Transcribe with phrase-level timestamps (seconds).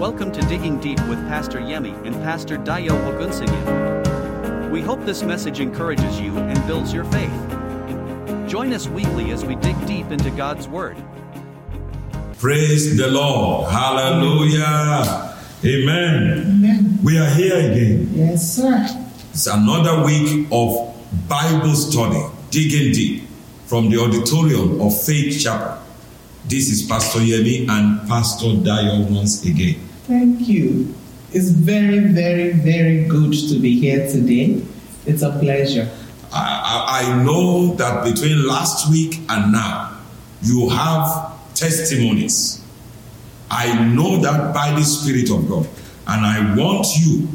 [0.00, 4.70] Welcome to Digging Deep with Pastor Yemi and Pastor Dayo Ogunsanya.
[4.70, 7.30] We hope this message encourages you and builds your faith.
[8.48, 10.96] Join us weekly as we dig deep into God's Word.
[12.38, 13.70] Praise the Lord.
[13.70, 15.36] Hallelujah.
[15.66, 16.44] Amen.
[16.46, 16.98] Amen.
[17.04, 18.08] We are here again.
[18.14, 18.86] Yes, sir.
[19.32, 20.96] It's another week of
[21.28, 23.24] Bible study, digging deep
[23.66, 25.76] from the auditorium of Faith Chapel.
[26.46, 29.88] This is Pastor Yemi and Pastor Dayo once again.
[30.10, 30.92] Thank you.
[31.32, 34.60] It's very, very, very good to be here today.
[35.06, 35.88] It's a pleasure.
[36.32, 40.00] I, I, I know that between last week and now,
[40.42, 42.60] you have testimonies.
[43.52, 45.68] I know that by the Spirit of God.
[46.08, 47.28] And I want you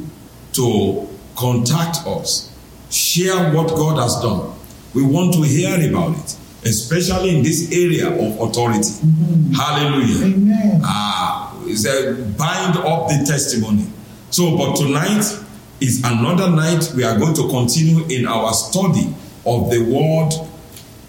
[0.55, 2.53] to contact us,
[2.91, 4.53] share what God has done.
[4.93, 6.35] We want to hear about it,
[6.67, 8.91] especially in this area of authority.
[9.55, 10.25] Hallelujah.
[10.25, 10.81] Amen.
[10.83, 11.34] Ah,
[11.83, 13.87] he bind up the testimony.
[14.31, 15.23] So, but tonight
[15.81, 19.13] is another night we are going to continue in our study
[19.45, 20.33] of the word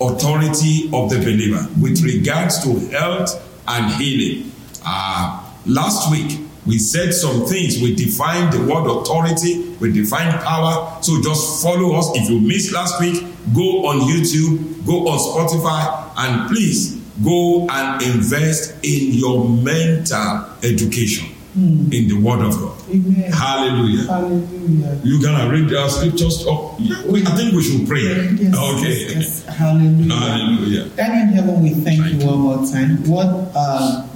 [0.01, 4.53] authority of the believer with regards to health and healing.
[4.85, 7.81] Ah, last week we said some things.
[7.81, 10.99] We defined the word authority, we defined power.
[11.03, 12.11] So just follow us.
[12.15, 13.23] If you missed last week,
[13.55, 21.29] go on YouTube, go on Spotify, and please go and invest in your mental education
[21.55, 21.93] hmm.
[21.93, 22.77] in the word of God.
[22.91, 23.33] Amen.
[23.33, 24.07] Hallelujah.
[24.07, 25.01] Hallelujah.
[25.03, 26.81] You gonna read our scriptures oh, up?
[27.07, 28.03] We, I think we should pray.
[28.03, 28.89] Yes, okay.
[28.89, 29.45] yes, yes.
[29.57, 30.15] Hallelujah.
[30.15, 30.85] Hallelujah.
[30.91, 33.05] Daddy in heaven, we thank, Thank you one more time.
[33.09, 34.09] What a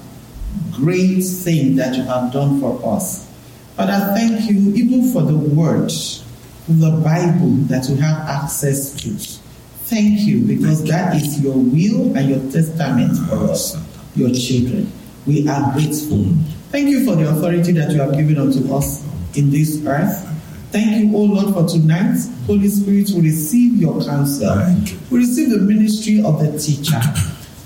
[0.72, 3.26] great thing that you have done for us.
[3.76, 5.90] Father, thank you even for the word,
[6.68, 9.39] the Bible that we have access to.
[9.90, 13.76] Thank you because that is your will and your testament for us,
[14.14, 14.90] your children.
[15.26, 16.24] We are grateful.
[16.70, 19.04] Thank you for the authority that you have given unto us
[19.36, 20.26] in this earth.
[20.70, 22.16] Thank you, O Lord, for tonight.
[22.46, 24.56] Holy Spirit, we receive your counsel.
[25.10, 27.00] We receive the ministry of the teacher.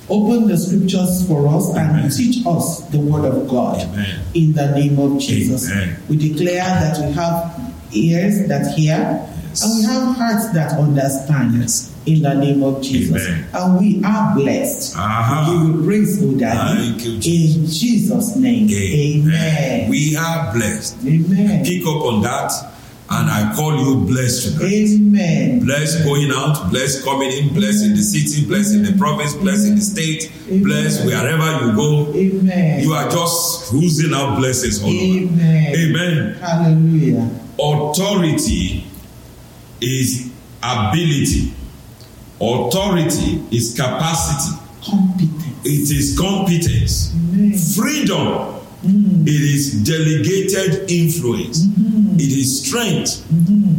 [0.08, 2.10] Open the scriptures for us and Amen.
[2.10, 3.82] teach us the word of God.
[3.82, 4.20] Amen.
[4.32, 5.70] In the name of Jesus.
[5.70, 5.96] Amen.
[6.08, 9.62] We declare that we have ears that hear Yes.
[9.62, 11.60] and we have hearts that understand.
[11.60, 11.93] Yes.
[12.06, 13.16] In the name of Jesus.
[13.26, 13.46] Amen.
[13.54, 14.94] And we are blessed.
[14.96, 15.48] Aha.
[15.48, 16.82] We you praise, O Daddy.
[17.02, 17.80] You, In Jesus.
[17.80, 18.68] Jesus' name.
[18.70, 19.88] Amen.
[19.90, 20.98] We are blessed.
[21.06, 21.64] Amen.
[21.64, 22.52] Pick up on that,
[23.08, 24.70] and I call you blessed tonight.
[24.70, 25.64] Amen.
[25.64, 29.66] Blessed going out, blessed coming in, blessed in the city, blessed in the province, blessed
[29.68, 30.30] in the state,
[30.62, 32.12] blessed wherever you go.
[32.14, 32.82] Amen.
[32.82, 35.00] You are just cruising out blessings all over.
[35.00, 35.74] Amen.
[35.74, 36.34] Amen.
[36.34, 37.30] Hallelujah.
[37.58, 38.84] Authority
[39.80, 40.30] is
[40.62, 41.52] ability.
[42.44, 44.60] Authority is capacity.
[44.84, 45.64] Competence.
[45.64, 47.12] It is competence.
[47.14, 47.58] Amen.
[47.58, 48.54] Freedom.
[49.26, 51.64] It is delegated influence.
[52.16, 53.24] It is strength.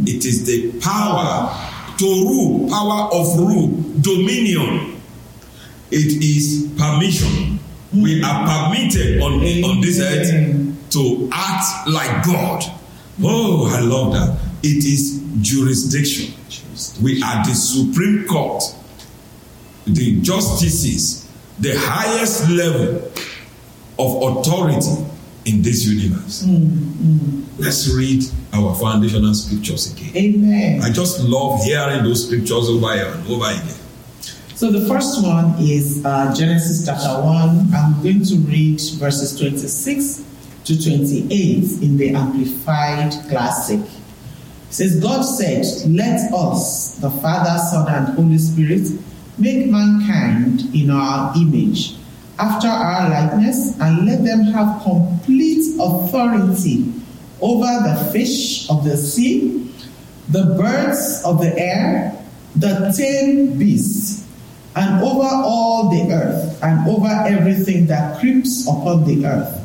[0.08, 1.54] It is the power
[1.98, 3.68] to rule, power of rule,
[4.00, 5.00] dominion.
[5.92, 7.60] It is permission.
[7.94, 9.34] We are permitted on,
[9.64, 12.64] on this earth to act like God.
[13.22, 14.45] Oh, I love that.
[14.62, 16.34] It is jurisdiction.
[17.02, 18.62] We are the Supreme Court,
[19.86, 21.28] the justices,
[21.58, 23.10] the highest level
[23.98, 25.04] of authority
[25.46, 26.44] in this universe.
[27.58, 30.16] Let's read our foundational scriptures again.
[30.16, 30.82] Amen.
[30.82, 33.76] I just love hearing those scriptures over and over again.
[34.54, 37.74] So the first one is uh, Genesis chapter 1.
[37.74, 40.24] I'm going to read verses 26
[40.64, 43.80] to 28 in the Amplified Classic.
[44.76, 48.86] Says, God said, Let us, the Father, Son, and Holy Spirit,
[49.38, 51.96] make mankind in our image,
[52.38, 56.92] after our likeness, and let them have complete authority
[57.40, 59.72] over the fish of the sea,
[60.28, 62.12] the birds of the air,
[62.56, 64.28] the tame beasts,
[64.74, 69.58] and over all the earth, and over everything that creeps upon the earth.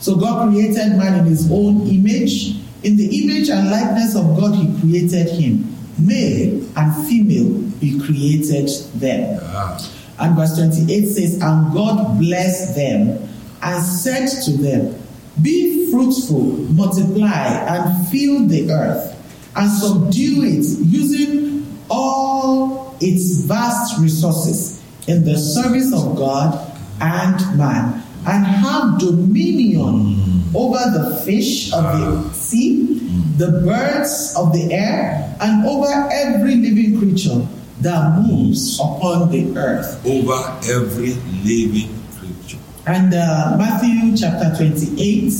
[0.00, 2.65] So God created man in his own image.
[2.82, 5.72] In the image and likeness of God, he created him.
[5.98, 9.40] Male and female, he created them.
[9.42, 9.92] Ah.
[10.18, 13.28] And verse 28 says, And God blessed them
[13.62, 14.98] and said to them,
[15.42, 16.42] Be fruitful,
[16.72, 19.12] multiply, and fill the earth,
[19.56, 28.02] and subdue it, using all its vast resources in the service of God and man,
[28.26, 32.98] and have dominion over the fish of the sea,
[33.36, 37.46] the birds of the air, and over every living creature
[37.82, 40.00] that moves upon the earth.
[40.06, 41.12] Over every
[41.44, 42.58] living creature.
[42.86, 45.30] And uh, Matthew chapter 28,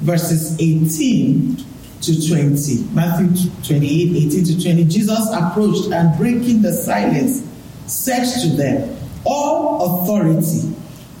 [0.00, 1.56] verses 18
[2.02, 2.88] to 20.
[2.92, 4.84] Matthew 28, 18 to 20.
[4.84, 7.46] Jesus approached and breaking the silence,
[7.86, 10.74] said to them, All authority,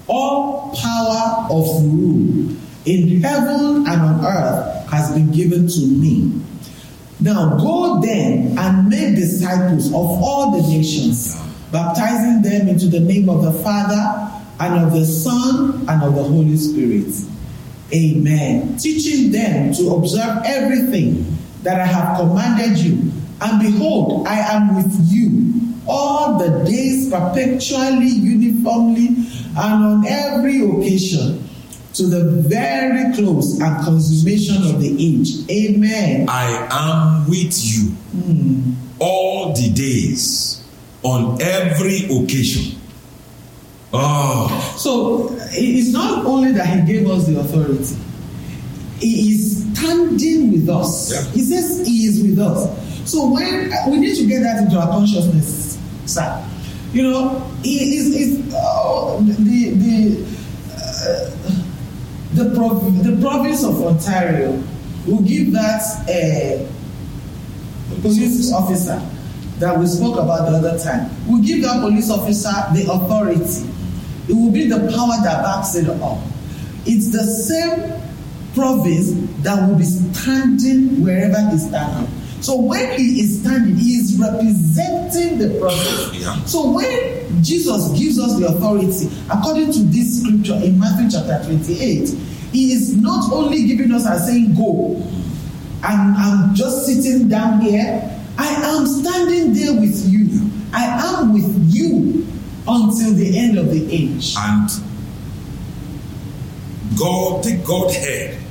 [0.08, 6.40] all power of rule in heaven and on earth has been given to me.
[7.20, 11.36] Now go then and make disciples of all the nations,
[11.72, 16.22] baptizing them into the name of the Father and of the Son and of the
[16.22, 17.12] Holy Spirit.
[17.92, 18.76] Amen.
[18.76, 23.12] Teaching them to observe everything that I have commanded you.
[23.40, 25.52] And behold, I am with you
[25.88, 29.08] all the days perpetually, uniformly,
[29.56, 31.45] and on every occasion
[31.96, 35.30] to the very close and consummation of the age.
[35.50, 36.26] Amen.
[36.28, 38.72] I am with you Hmm.
[38.98, 40.60] all the days
[41.02, 42.78] on every occasion.
[43.92, 47.96] Oh, So it's not only that he gave us the authority,
[49.00, 51.12] he is standing with us.
[51.12, 51.22] Yeah.
[51.32, 52.68] He says he is with us.
[53.10, 56.44] So when we need to get that into our consciousness, sir.
[56.92, 60.24] You know, he is is uh, the the
[60.72, 61.30] uh,
[62.36, 64.62] the, prov- the province of Ontario
[65.06, 69.00] will give that uh, police officer
[69.58, 71.08] that we spoke about the other time.
[71.26, 73.66] We give that police officer the authority.
[74.28, 76.18] It will be the power that backs it up.
[76.84, 77.92] It's the same
[78.54, 79.12] province
[79.42, 82.12] that will be standing wherever he's standing.
[82.46, 86.14] So when he is standing, he is representing the province.
[86.26, 86.44] Yeah.
[86.44, 92.08] So when Jesus gives us the authority, according to this scripture in Matthew chapter 28,
[92.52, 95.02] he is not only giving us and saying, Go,
[95.82, 98.16] I'm, I'm just sitting down here.
[98.38, 100.48] I am standing there with you.
[100.72, 102.28] I am with you
[102.68, 104.36] until the end of the age.
[104.38, 104.70] and
[106.96, 108.45] God, the Godhead.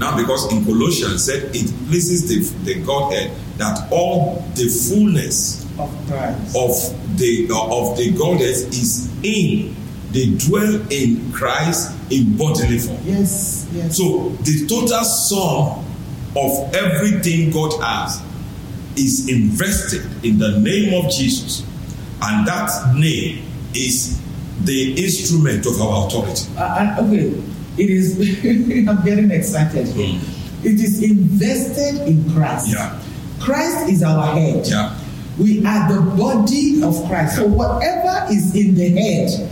[0.00, 5.90] Now, because in Colossians said it pleases the, the Godhead that all the fullness Of
[6.08, 6.56] Christ.
[6.56, 9.76] of the of the Godhead is in.
[10.12, 12.98] They dwell in Christ in bodily form.
[13.04, 13.96] Yes, yes.
[13.96, 15.84] So the total sum
[16.34, 18.22] of everything God has
[18.96, 21.62] is invested in the name of Jesus,
[22.22, 23.44] and that name
[23.74, 24.18] is
[24.64, 26.46] the instrument of our authority.
[26.56, 26.62] Uh,
[26.98, 27.40] uh, okay,
[27.80, 28.18] it is.
[28.88, 30.20] I'm getting excited here.
[30.62, 32.68] It is invested in Christ.
[32.68, 33.00] Yeah.
[33.40, 34.66] Christ is our head.
[34.66, 34.96] Yeah.
[35.38, 37.36] We are the body of Christ.
[37.36, 39.50] So whatever is in the head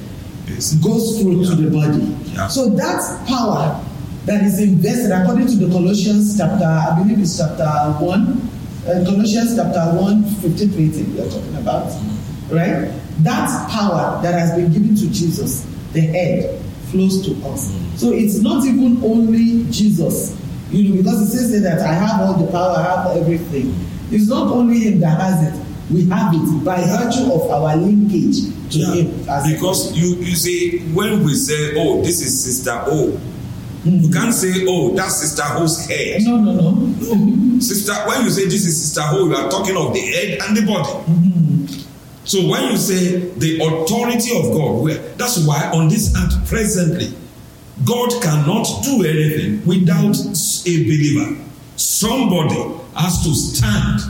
[0.82, 2.04] goes through to the body.
[2.34, 2.48] Yeah.
[2.48, 3.82] So that's power
[4.28, 9.56] that is invested, according to the Colossians chapter, I believe it's chapter 1, uh, Colossians
[9.56, 11.88] chapter 1, 15 to 18, we are talking about,
[12.52, 12.92] right?
[13.24, 16.57] That power that has been given to Jesus, the head,
[16.90, 17.70] flows to us.
[17.96, 20.36] So it's not even only Jesus,
[20.70, 23.74] you know, because it says that I have all the power, I have everything.
[24.10, 28.40] It's not only Him that has it, we have it by virtue of our linkage
[28.72, 29.52] to Yeah, Him.
[29.52, 33.18] because you you see when we say oh this is sister O,
[33.84, 36.22] you can't say oh that's sister O's head.
[36.24, 37.60] No, no, no.
[37.60, 40.56] Sister, when you say this is sister O, you are talking of the head and
[40.56, 40.92] the body.
[42.28, 47.10] So when you say the authority of God, where that's why on this earth presently,
[47.86, 51.42] God cannot do anything without a believer.
[51.76, 52.60] Somebody
[52.94, 54.00] has to stand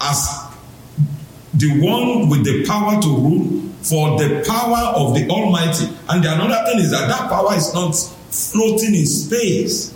[0.00, 0.50] as
[1.54, 5.86] the one with the power to rule for the power of the Almighty.
[6.08, 7.92] And the another thing is that that power is not
[8.32, 9.94] floating in space.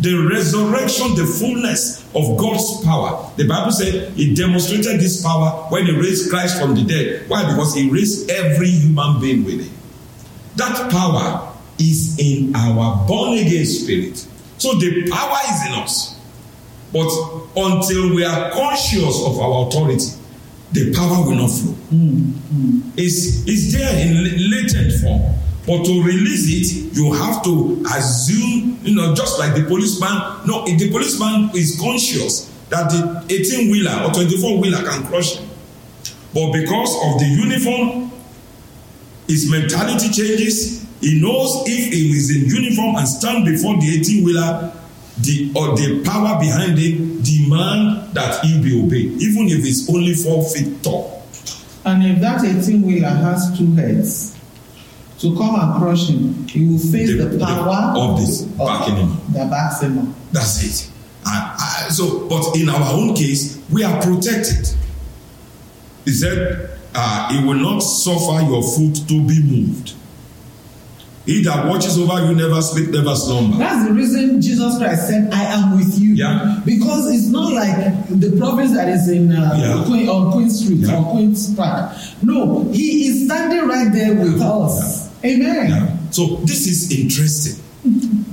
[0.00, 3.30] The resurrection, the fullness of God's power.
[3.36, 7.28] The Bible said he demonstrated this power when he raised Christ from the dead.
[7.28, 7.50] Why?
[7.50, 9.72] Because he raised every human being with it.
[10.56, 14.26] That power is in our born again spirit.
[14.58, 16.16] So the power is in us.
[16.92, 17.08] But
[17.56, 20.06] until we are conscious of our authority,
[20.72, 21.74] the power will not flow.
[22.96, 25.34] It's, it's there in latent form.
[25.70, 30.44] But to release it, you have to assume, you know, just like the policeman.
[30.44, 35.36] No, if the policeman is conscious that the 18 wheeler or 24 wheeler can crush
[35.36, 35.48] him.
[36.34, 38.10] But because of the uniform,
[39.28, 40.84] his mentality changes.
[41.00, 44.72] He knows if he is in uniform and stand before the 18 wheeler,
[45.22, 50.14] the or the power behind it demand that he be obeyed, even if it's only
[50.14, 51.22] four feet tall.
[51.84, 54.39] And if that 18 wheeler has two heads,
[55.20, 58.96] to come and crush him, he will face The- the, the- power of this backing
[58.96, 59.26] him up.
[59.32, 60.14] That backs him.
[60.32, 60.90] That's it.
[61.26, 64.68] Uh, so, but in our own case, we are protected.
[66.06, 69.92] He said, uh, "He will not suffer your foot to be moved."
[71.26, 73.58] He that watches over you never sleep, never slumber.
[73.58, 76.14] That's the reason Jesus Christ said, I am with you.
[76.14, 76.60] Yeah.
[76.64, 79.84] Because it's not like the province that is in uh, Yeah.
[79.84, 80.98] Queen, on Queen Street Yeah.
[81.04, 81.94] or Queen's Park.
[82.22, 84.99] No, he is standing right there with us.
[85.24, 85.70] Amen.
[85.70, 86.10] Yeah.
[86.10, 87.62] So this is interesting.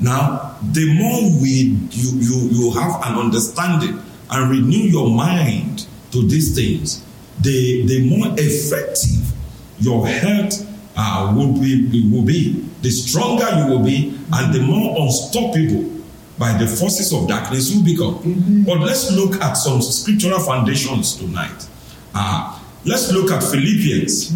[0.01, 6.27] Now, the more we you you you have an understanding and renew your mind to
[6.27, 7.03] these things,
[7.41, 9.31] the the more effective
[9.79, 10.65] your health
[10.95, 12.63] uh, will be will be.
[12.81, 15.91] The stronger you will be, and the more unstoppable
[16.37, 18.63] by the forces of darkness you become.
[18.65, 21.67] But let's look at some scriptural foundations tonight.
[22.13, 24.31] Uh, let's look at Philippians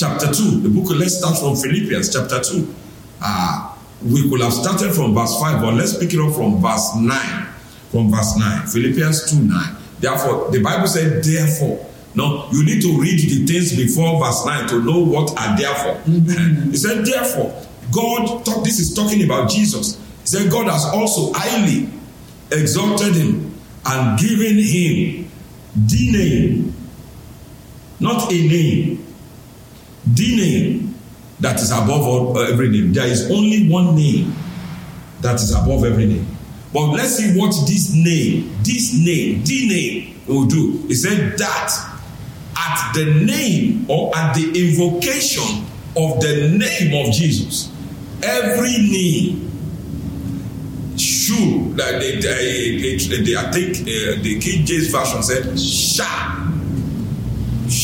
[0.00, 0.60] chapter 2.
[0.62, 2.74] The book, let's start from Philippians chapter 2.
[3.20, 6.96] Uh, we could have started from verse 5, but let's pick it up from verse
[6.96, 7.46] 9.
[7.92, 8.66] From verse 9.
[8.66, 9.76] Philippians 2 9.
[10.00, 11.86] Therefore, the Bible said, therefore.
[12.14, 16.00] No, you need to read the things before verse 9 to know what are therefore.
[16.06, 17.54] He said, therefore,
[17.92, 19.96] God, talk, this is talking about Jesus.
[20.22, 21.88] He said, God has also highly
[22.50, 23.54] exalted him
[23.86, 25.30] and given him
[25.76, 26.74] the name,
[28.00, 29.09] not a name,
[30.06, 30.94] the name
[31.40, 32.92] that is above all, uh, every name.
[32.92, 34.34] There is only one name
[35.20, 36.26] that is above every name.
[36.72, 40.84] But let's see what this name, this name, the name will do.
[40.86, 41.96] He said that
[42.56, 45.66] at the name or at the invocation
[45.96, 47.72] of the name of Jesus,
[48.22, 49.48] every knee
[50.96, 56.59] should, like they, they, they, they, I think uh, the King James Version said, shall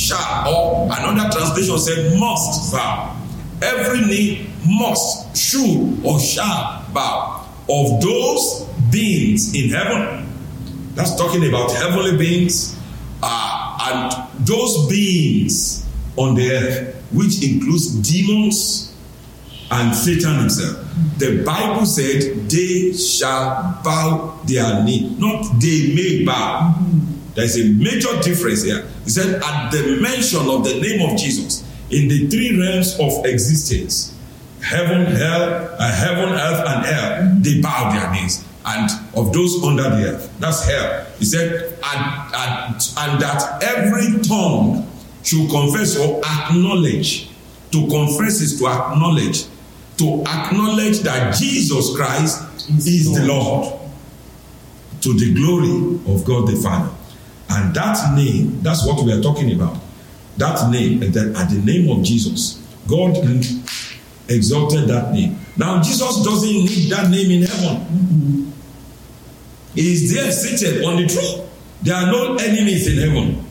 [0.06, 3.16] shall or another translation said must bow.
[3.62, 10.26] Every knee must should or shall bow of those beings in heaven.
[10.94, 12.78] That's talking about heavenly beings
[13.22, 15.86] uh, and those beings
[16.16, 18.94] on the earth which includes demons
[19.70, 20.76] and satan himself.
[21.18, 25.14] The bible said they shall bow their knee.
[25.18, 26.74] Not they may bow
[27.36, 28.86] there's a major difference here.
[29.04, 33.26] He said, at the mention of the name of Jesus, in the three realms of
[33.26, 34.16] existence,
[34.62, 38.42] heaven, hell, uh, heaven, earth, and hell, they bow their knees.
[38.64, 41.06] And of those under the earth, that's hell.
[41.18, 44.90] He said, and, and, and that every tongue
[45.22, 47.30] should confess or acknowledge.
[47.72, 49.44] To confess is to acknowledge.
[49.98, 53.78] To acknowledge that Jesus Christ is the Lord
[55.02, 56.95] to the glory of God the Father.
[57.48, 59.78] And that name, that's what we are talking about.
[60.36, 63.16] That name, at the, at the name of Jesus, God
[64.28, 65.38] exalted that name.
[65.56, 68.52] Now, Jesus doesn't need that name in heaven.
[69.74, 71.48] He is there seated on the throne.
[71.82, 73.44] There are no enemies in heaven.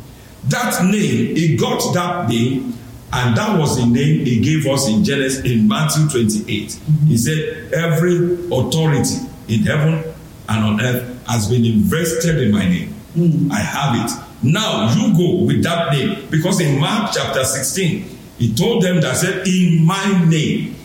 [0.50, 2.74] That name, he got that name,
[3.14, 6.80] and that was the name he gave us in Genesis in Matthew 28.
[7.08, 9.16] He said, Every authority
[9.48, 10.04] in heaven
[10.50, 12.95] and on earth has been invested in my name.
[13.52, 14.12] I have it.
[14.44, 16.28] Now you go with that name.
[16.30, 20.76] Because in Mark chapter 16, he told them that said, In my name,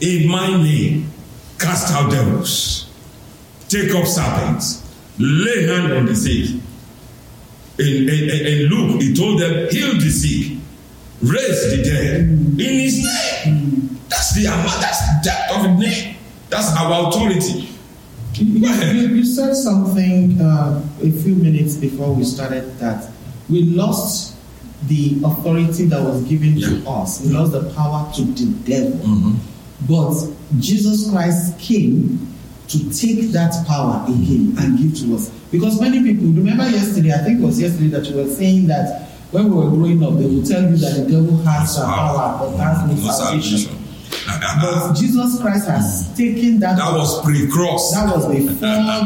[0.00, 1.10] in my name,
[1.58, 2.90] cast out devils,
[3.68, 4.82] take up serpents,
[5.18, 6.60] lay hand on the sick.
[7.78, 10.58] In, in, in Luke, he told them, heal the sick,
[11.22, 12.20] raise the dead.
[12.20, 13.86] In his name.
[14.08, 16.16] That's the that's that of name.
[16.48, 17.68] That's our authority.
[18.38, 23.10] You, you- you said something uh, a few minutes before we started that
[23.48, 24.34] we lost
[24.88, 27.22] the authority that was given to us.
[27.24, 28.98] We lost the power to the devil.
[28.98, 29.34] Mhm.
[29.88, 30.14] But
[30.60, 32.18] Jesus Christ came
[32.68, 35.30] to take that power again and give to us.
[35.50, 39.08] Because many people, remember yesterday, I think it was yesterday that you were saying that
[39.30, 42.56] when we were growing up, they would tell you that the devil has power but
[42.58, 43.70] has No salvation.
[44.26, 46.16] But Jesus Christ has mm.
[46.16, 46.76] taken that.
[46.76, 47.92] That was pre-cross.
[47.94, 48.56] That was before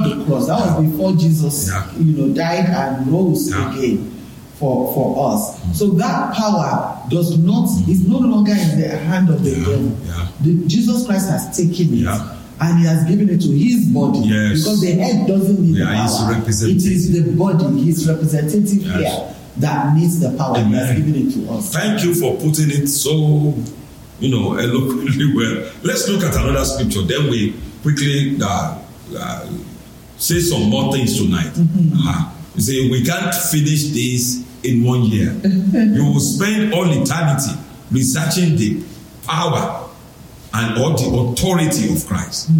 [0.08, 0.46] the cross.
[0.46, 1.86] That was before Jesus, Yeah.
[1.98, 3.76] you know, died and rose Yeah.
[3.76, 4.10] again
[4.58, 5.56] for for us.
[5.60, 5.74] Mm.
[5.74, 9.92] So that power does not is no longer in the hand of the devil.
[10.42, 12.20] The, Jesus Christ has taken it.
[12.62, 14.58] And he has given it to his body Yes.
[14.58, 16.42] because the head doesn't need Yeah, the power.
[16.46, 18.98] It is the body, his representative Yes.
[18.98, 20.58] here, that needs the power.
[20.58, 20.96] He has Amen.
[21.06, 21.70] given it to us.
[21.72, 23.54] Thank you for putting it so,
[24.20, 25.70] you know, eloquently well.
[25.82, 27.02] Let's look at another scripture.
[27.02, 28.78] Then we quickly uh,
[29.18, 29.50] uh,
[30.18, 31.52] say some more things tonight.
[31.56, 32.30] Uh-huh.
[32.54, 35.32] You say we can't finish this in one year.
[35.44, 37.52] you will spend all eternity
[37.90, 38.82] researching the
[39.26, 39.88] power
[40.52, 42.50] and all the authority of Christ.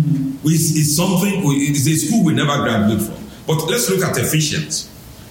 [0.42, 1.44] Which is something.
[1.44, 3.16] we- It is a school we never graduate from.
[3.46, 4.88] But let's look at Ephesians.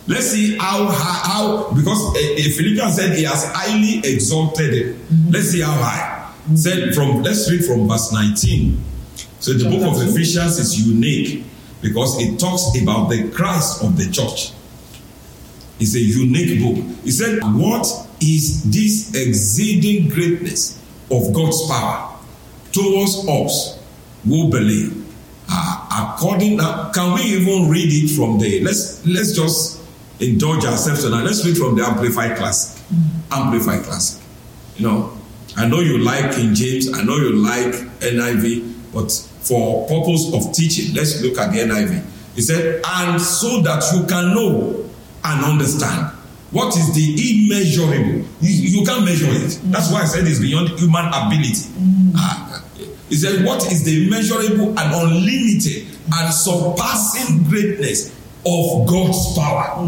[0.08, 2.02] Let's see how high, how because
[2.58, 4.96] Philippians said he has highly exalted it.
[5.30, 6.19] Let's see how high.
[6.56, 8.82] Said from let's read from verse 19.
[9.40, 11.46] So the book of Ephesians is unique
[11.82, 14.52] because it talks about the Christ of the church.
[15.80, 16.84] It's a unique book.
[17.04, 17.86] He said, What
[18.20, 20.78] is this exceeding greatness
[21.10, 22.18] of God's power
[22.72, 23.80] towards us
[24.26, 25.06] who believe?
[25.50, 29.80] Uh, according now, can we even read it from the let's let's just
[30.20, 31.24] indulge ourselves tonight.
[31.24, 32.84] Let's read from the Amplified Classic.
[33.32, 34.22] Amplified Classic.
[34.76, 35.19] You know,
[35.58, 40.54] I know you like King James, I know you like NIV, but for purpose of
[40.54, 42.04] teaching, let's look at the NIV.
[42.36, 44.90] He said, and so that you can know
[45.24, 46.16] and understand
[46.52, 48.26] what is the immeasurable.
[48.42, 49.60] You, you can't measure it.
[49.66, 51.70] That's why I said it's beyond human ability.
[52.16, 52.64] Ah,
[53.10, 58.16] he said, what is the immeasurable and unlimited and surpassing greatness
[58.46, 59.84] of God's power?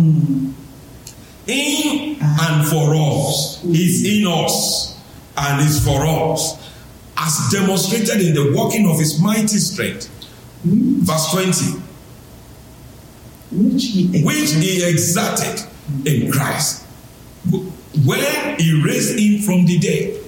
[1.47, 4.90] In and for us is in us
[5.41, 6.71] and is for us,
[7.17, 10.09] as demonstrated in the working of his mighty strength.
[10.63, 11.81] Verse 20
[13.51, 15.65] Which he which he exerted
[16.05, 16.85] in Christ
[18.05, 20.21] when he raised him from the dead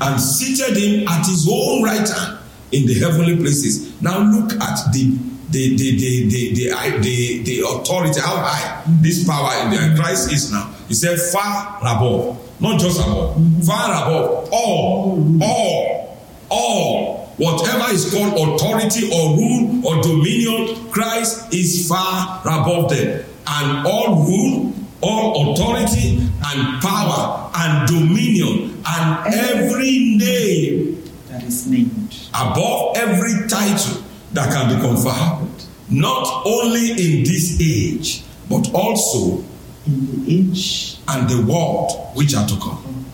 [0.00, 2.38] and seated him at his own right hand
[2.72, 4.00] in the heavenly places.
[4.00, 5.18] Now look at the
[5.50, 10.32] the the the the the, the, the authority how high this power in the Christ
[10.32, 10.75] is now.
[10.88, 16.18] He said far above, not just above, far above all, all,
[16.50, 17.26] all.
[17.38, 23.24] Whatever is called authority or rule or dominion, Christ is far above them.
[23.46, 32.16] And all rule, all authority and power and dominion and every name that is named.
[32.34, 34.02] above every title
[34.32, 35.48] that can be conferred,
[35.90, 39.44] not only in this age, but also
[39.86, 43.04] in the age and the world which are to come.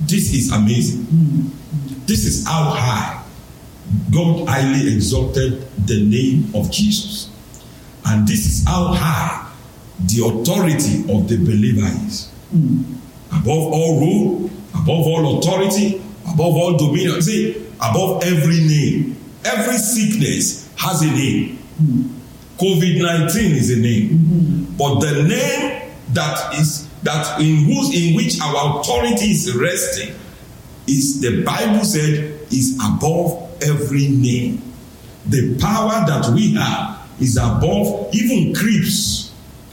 [0.00, 1.06] This is amazing.
[2.06, 3.24] This is how high
[4.10, 7.30] God highly exalted the name of Jesus.
[8.06, 9.50] And this is how high
[10.06, 12.30] the authority of the believer is.
[13.32, 17.20] Above all rule, above all authority, above all dominion.
[17.20, 19.16] See, above every name.
[19.44, 21.58] Every sickness has a name.
[22.58, 24.10] COVID 19 is a name.
[24.10, 24.76] Mm-hmm.
[24.76, 30.14] But the name that is that in whose in which our authority is resting
[30.86, 34.62] is the Bible said is above every name.
[35.26, 39.32] The power that we have is above even creeps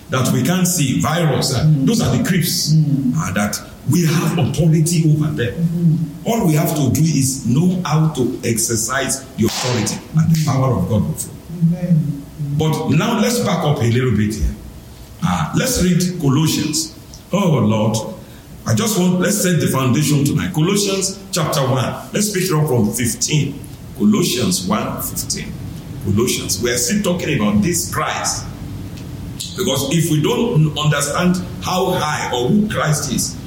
[0.09, 1.55] that we can't see, virus.
[1.55, 1.85] uh, mm-hmm.
[1.85, 3.17] Those are the creeps mm-hmm.
[3.17, 3.57] uh, that
[3.91, 6.11] we have authority over them.
[6.25, 10.75] All we have to do is know how to exercise the authority and the power
[10.75, 11.33] of God will flow.
[11.61, 12.24] Amen.
[12.57, 14.55] But now let's back up a little bit here.
[15.23, 16.97] Uh, let's read Colossians.
[17.31, 18.15] Oh Lord,
[18.67, 20.53] I just want let's set the foundation tonight.
[20.53, 22.09] Colossians chapter 1.
[22.13, 23.59] Let's pick it up from 15.
[23.97, 25.53] Colossians 1 15.
[26.03, 26.61] Colossians.
[26.61, 28.45] We are still talking about this Christ.
[29.57, 33.37] Because if we don't understand how high or who Christ is,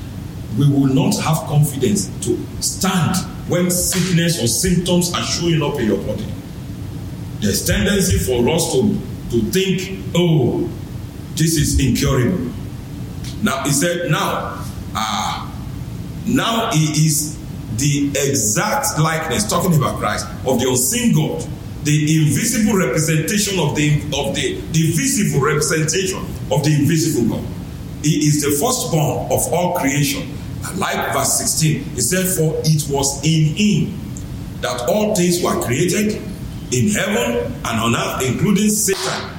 [0.59, 3.17] we will not have confidence to stand
[3.49, 6.25] when sickness or symptoms are showing up in your body.
[7.41, 8.99] There's tendency for us to,
[9.31, 10.69] to think, oh,
[11.37, 12.53] this is incurable.
[13.43, 15.51] Now he said, now, uh,
[16.27, 17.39] now he is
[17.77, 21.47] the exact likeness, talking about Christ, of the unseen God,
[21.85, 26.19] the invisible representation of the of the, the visible representation
[26.51, 27.45] of the invisible God.
[28.03, 30.35] He is the firstborn of all creation.
[30.77, 33.99] Like verse 16, he said, For it was in him
[34.61, 36.21] that all things were created
[36.73, 39.31] in heaven and on earth, including Satan,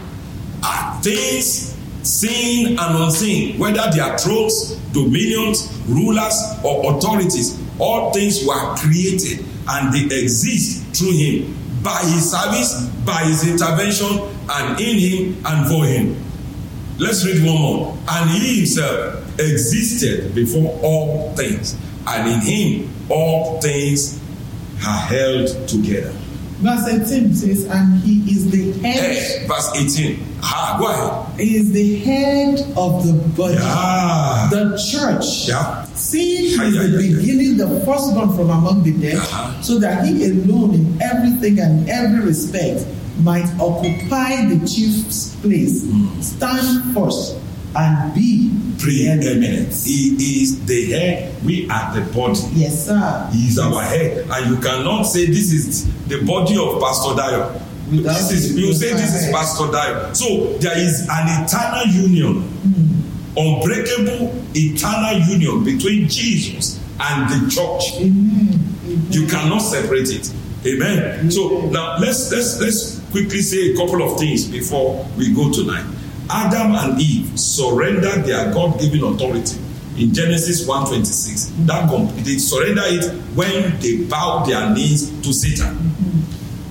[0.63, 7.61] are things seen and unseen, whether they are thrones, dominions, rulers, or authorities.
[7.77, 14.19] All things were created and they exist through him, by his service, by his intervention,
[14.49, 16.15] and in him and for him.
[16.97, 17.97] Let's read one more.
[18.09, 24.19] And he himself existed before all things, and in him all things
[24.85, 26.13] are held together.
[26.61, 30.19] Verse 18 says, and he is the head, verse 18.
[30.43, 31.39] Ah, go ahead.
[31.39, 34.49] he is the head of the body, Yeah.
[34.51, 35.47] the church.
[35.47, 35.85] Yeah.
[35.95, 39.61] Seeing he is yeah, the beginning, the firstborn from among the dead, Uh-huh.
[39.61, 42.85] so that he alone in everything and in every respect
[43.23, 46.21] might occupy the chief's place, Hmm.
[46.21, 47.35] stand first,
[47.75, 49.73] and be Preeminent.
[49.73, 51.43] He is the head.
[51.43, 52.39] We are the body.
[52.53, 53.29] Yes, sir.
[53.33, 54.25] He is our head.
[54.29, 57.61] And you cannot say this is the body of Pastor Dayo.
[57.91, 59.31] Without This is you say this is.
[59.31, 60.15] Pastor Dayo.
[60.15, 63.37] So there is an eternal union, hmm.
[63.37, 67.99] unbreakable eternal union between Jesus and the church.
[69.13, 70.31] You cannot separate it.
[70.65, 71.31] Amen.
[71.31, 75.85] So now let's let's let's quickly say a couple of things before we go tonight.
[76.29, 79.57] Adam and Eve surrendered their God-given authority
[79.97, 81.51] in Genesis 1:26.
[81.65, 85.75] That com- they surrender it when they bow their knees to Satan.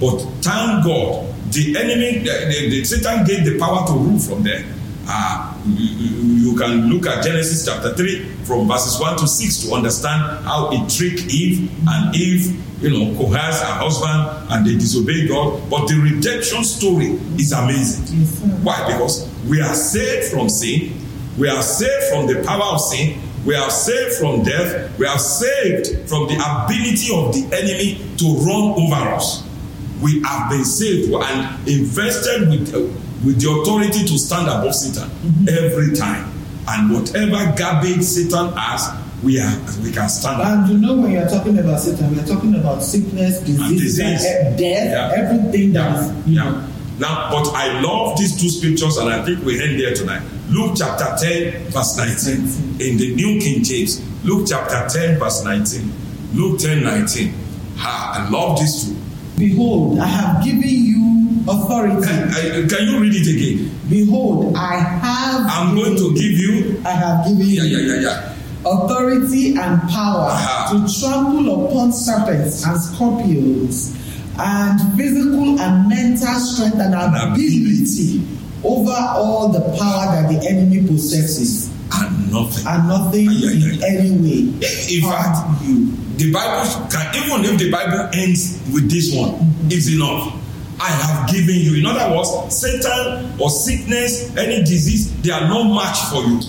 [0.00, 4.42] But thank God, the enemy, the, the, the Satan gave the power to rule from
[4.44, 4.64] there.
[5.08, 5.52] Uh,
[6.48, 10.70] you, can look at Genesis chapter 3 from verses 1 to 6 to understand how
[10.72, 15.68] it tricked Eve and Eve, you know, coerced her husband and they disobeyed God.
[15.70, 18.18] But the redemption story is amazing.
[18.18, 18.40] Yes.
[18.62, 18.92] Why?
[18.92, 20.94] Because we are saved from sin,
[21.38, 25.18] we are saved from the power of sin, we are saved from death, we are
[25.18, 29.44] saved from the ability of the enemy to run over us.
[30.02, 32.80] We have been saved and invested with, uh,
[33.24, 35.10] with the authority to stand above Satan
[35.48, 36.37] every time.
[36.70, 38.90] And whatever garbage Satan has,
[39.22, 39.52] we are
[39.82, 40.46] we can stand up.
[40.46, 43.80] And you know when you are talking about Satan, we are talking about sickness, disease,
[43.96, 44.22] disease.
[44.22, 45.12] death, Yeah.
[45.16, 46.44] everything that Yeah, you know.
[46.44, 46.62] yeah.
[47.00, 50.22] Now, but I love these two scriptures, and I think we end there tonight.
[50.50, 52.80] Luke chapter 10, verse 19.
[52.80, 55.92] In the New King James, Luke chapter 10, verse 19.
[56.34, 57.32] Luke 10, 19.
[57.76, 58.96] Ha, I love these two.
[59.38, 61.07] Behold, I have given you
[61.48, 62.06] authority.
[62.06, 63.70] Can, I- can you read it again?
[63.88, 65.46] Behold, I have.
[65.48, 66.80] I'm going to give you.
[66.84, 68.34] I have given Yeah, you yeah, yeah, yeah.
[68.66, 70.68] authority and power Aha.
[70.72, 73.96] to trample upon serpents and scorpions,
[74.38, 78.22] and physical and mental strength and ability
[78.64, 82.66] over all the power that the enemy possesses, And nothing.
[82.66, 83.86] and nothing Yeah, yeah, in yeah.
[83.86, 84.38] any way
[84.90, 85.92] In fact, you.
[86.18, 89.34] the Bible can even if the Bible ends with this one,
[89.70, 90.34] it's enough.
[90.80, 91.78] I have given you.
[91.80, 96.40] In other words, Satan or sickness, any disease, they are no match for you.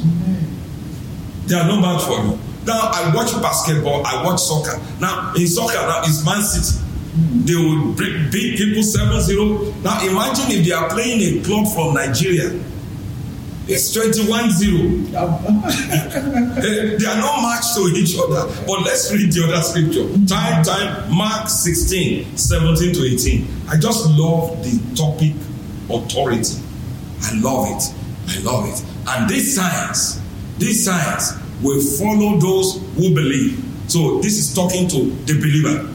[1.47, 2.39] They are no match for you.
[2.65, 4.79] Now I watch basketball, I watch soccer.
[4.99, 6.85] Now in soccer, now it's Man City.
[7.45, 9.83] They will beat people 7-0.
[9.83, 12.51] Now imagine if they are playing a club from Nigeria.
[13.71, 15.13] It's 21-0.
[15.13, 18.51] Eh, they are no match to each other.
[18.65, 20.09] But let's read the other scripture.
[20.25, 23.47] Time, time, Mark 16, 17 to 18.
[23.69, 25.33] I just love the topic
[25.87, 26.57] authority.
[27.21, 27.83] I love it.
[28.29, 28.83] I love it.
[29.07, 30.19] And these signs,
[30.57, 33.63] these signs will follow those who believe.
[33.87, 35.93] So this is talking to the believer.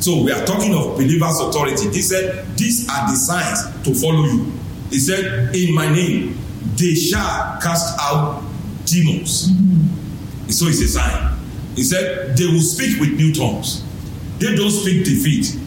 [0.00, 1.90] So we are talking of believers' authority.
[1.90, 4.52] He said, These are the signs to follow you.
[4.90, 6.43] He said, In my name,
[6.76, 8.42] they shall cast out
[8.84, 9.50] demons.
[10.48, 11.38] So it's a sign.
[11.74, 13.84] He said, They will speak with new tongues.
[14.38, 15.58] They don't speak defeat.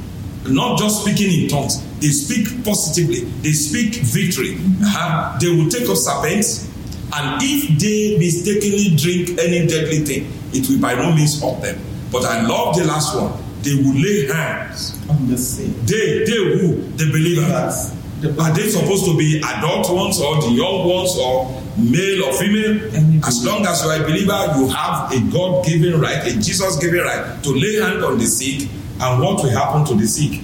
[0.48, 4.56] Not just speaking in tongues, they speak positively, they speak victory.
[4.56, 5.38] Uh-huh.
[5.40, 6.70] They will take up serpents,
[7.14, 11.80] and if they mistakenly drink any deadly thing, it will by no means hurt them.
[12.12, 13.34] But I love the last one.
[13.64, 14.98] They will lay hands.
[15.10, 15.74] on the same.
[15.86, 16.78] They, they who?
[16.96, 17.42] The believer.
[17.42, 17.97] That's the
[18.40, 22.82] Are they supposed to be adult ones or the young ones or male or female?
[23.26, 26.78] As long as you are a believer, you have a God given right, a Jesus
[26.78, 30.42] given right to lay hand on the sick, and what will happen to the sick?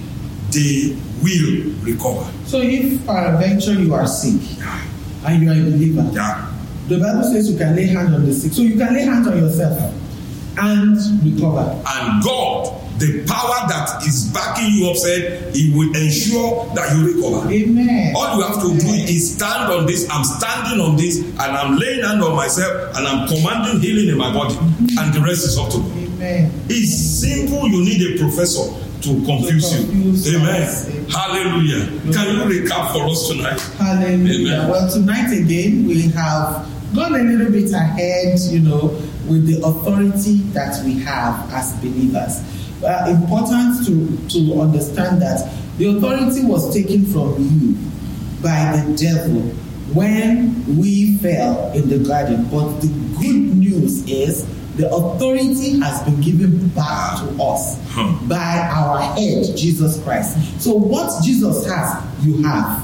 [0.52, 2.30] They will recover.
[2.46, 4.40] So if peradventure you are sick
[5.26, 6.46] and you are a believer, Yeah.
[6.86, 8.52] the Bible says you can lay hands on the sick.
[8.52, 9.92] So you can lay hands on yourself
[10.58, 11.82] and recover.
[11.88, 17.14] And God, the power that is backing you up, said He will ensure that you
[17.14, 17.50] recover.
[17.50, 18.14] Amen.
[18.16, 20.08] All you have to do is stand on this.
[20.10, 24.16] I'm standing on this, and I'm laying hand on myself, and I'm commanding healing in
[24.18, 24.98] my body, mm-hmm.
[24.98, 25.90] and the rest is up to God.
[25.98, 26.52] Amen.
[26.68, 27.68] It's simple.
[27.68, 30.38] You need a professor to confuse To confuse you.
[30.38, 30.62] Amen.
[30.62, 30.88] us.
[30.88, 31.10] Amen.
[31.10, 31.86] Hallelujah.
[32.12, 33.60] Can you recap for us tonight?
[33.76, 34.54] Hallelujah.
[34.54, 34.70] Amen.
[34.70, 38.86] Well, tonight again, we have gone a little bit ahead, you know,
[39.28, 42.40] with the authority that we have as believers.
[42.84, 47.74] Uh, important to, to understand that the authority was taken from you
[48.42, 49.40] by the devil
[49.94, 52.44] when we fell in the garden.
[52.50, 54.44] But the good news is
[54.76, 58.12] the authority has been given back to us Huh.
[58.28, 60.36] by our head, Jesus Christ.
[60.60, 62.82] So, what Jesus has, you have.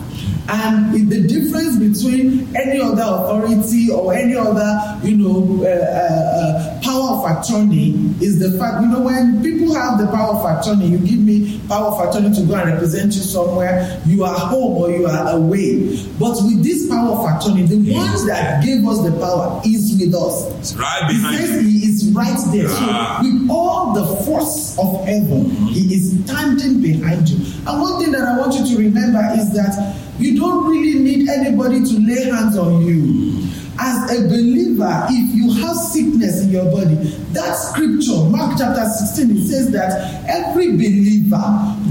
[0.48, 6.80] And the difference between any other authority or any other, you know, uh, uh, uh,
[6.82, 7.90] power of attorney
[8.20, 11.60] is the fact, you know, when people have the power of attorney, you give me
[11.68, 15.36] power of attorney to go and represent you somewhere, you are home or you are
[15.36, 15.96] away.
[16.18, 20.14] But with this power of attorney, the one that gave us the power is with
[20.14, 20.50] us.
[20.58, 21.68] It's right He behind says you.
[21.68, 22.66] he is right there.
[22.70, 23.20] Ah.
[23.22, 27.36] So with all the force of heaven, he is standing behind you.
[27.68, 31.28] And one thing that I want you to remember is that you don't really need
[31.28, 33.48] anybody to lay hands on you.
[33.78, 36.94] As a believer, if you have sickness in your body,
[37.32, 41.38] that scripture, Mark chapter 16, it says that every believer,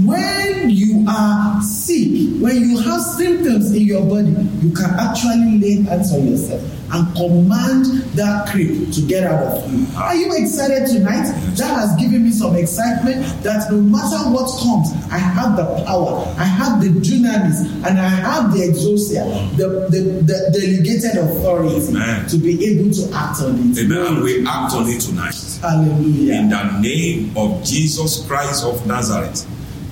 [0.06, 5.82] when you are sick, when you have symptoms in your body, you can actually lay
[5.82, 9.86] hands on yourself and command that creep to get out of you.
[9.96, 11.22] Are you excited tonight?
[11.54, 16.24] That has given me some excitement that no matter what comes, I have the power,
[16.36, 22.26] I have the dunamis, and I have the exousia, the, the, the delegated authority Amen.
[22.28, 23.78] to be able to act on it.
[23.78, 24.06] Amen.
[24.06, 25.36] And we act on it tonight.
[25.62, 26.34] Hallelujah.
[26.34, 29.46] In the name of Jesus Christ of Nazareth,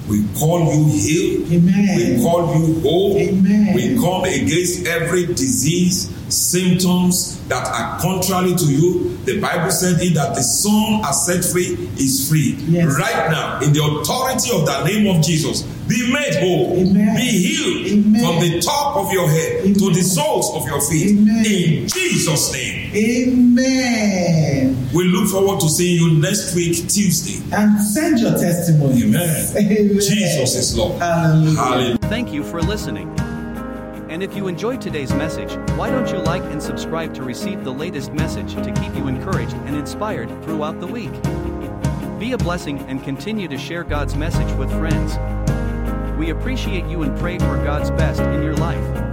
[0.09, 1.53] we call you healed.
[1.53, 2.16] Amen.
[2.16, 3.16] We call you whole.
[3.18, 3.75] Amen.
[3.75, 9.17] We come against every disease, symptoms that are contrary to you.
[9.25, 12.57] The Bible said it that the Son has set free is free.
[12.69, 12.97] Yes.
[12.99, 16.77] Right now, in the authority of the name of Jesus, be made whole.
[16.79, 17.17] Amen.
[17.17, 18.21] Be healed Amen.
[18.23, 21.19] from the top of your head to the soles of your feet.
[21.19, 21.45] Amen.
[21.45, 22.95] In Jesus' name.
[22.95, 24.88] Amen.
[24.95, 27.43] We look forward to seeing you next week, Tuesday.
[27.55, 29.05] And send your testimony.
[29.05, 29.47] Amen.
[30.01, 31.01] Jesus is Lord.
[31.01, 31.57] Hallelujah.
[31.57, 31.99] Hallelujah.
[32.03, 33.14] Thank you for listening.
[34.18, 37.72] And if you enjoyed today's message, why don't you like and subscribe to receive the
[37.72, 41.12] latest message to keep you encouraged and inspired throughout the week?
[42.18, 45.16] Be a blessing and continue to share God's message with friends.
[46.18, 49.08] We appreciate you and pray for God's best in your life.